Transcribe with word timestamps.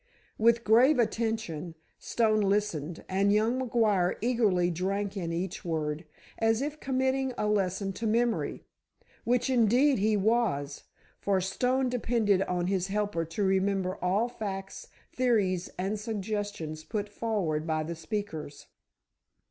With 0.39 0.63
grave 0.63 0.97
attention, 0.97 1.75
Stone 1.99 2.41
listened, 2.41 3.05
and 3.07 3.31
young 3.31 3.61
McGuire 3.61 4.15
eagerly 4.19 4.71
drank 4.71 5.15
in 5.15 5.31
each 5.31 5.63
word, 5.63 6.05
as 6.39 6.63
if 6.63 6.79
committing 6.79 7.33
a 7.37 7.45
lesson 7.45 7.93
to 7.93 8.07
memory. 8.07 8.63
Which, 9.25 9.47
indeed, 9.47 9.99
he 9.99 10.17
was, 10.17 10.85
for 11.19 11.39
Stone 11.39 11.89
depended 11.89 12.41
on 12.41 12.65
his 12.65 12.87
helper 12.87 13.25
to 13.25 13.43
remember 13.43 14.03
all 14.03 14.27
facts, 14.27 14.87
theories 15.13 15.69
and 15.77 15.99
suggestions 15.99 16.83
put 16.83 17.07
forward 17.07 17.67
by 17.67 17.83
the 17.83 17.93
speakers. 17.95 18.65